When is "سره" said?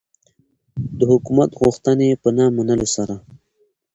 2.95-3.15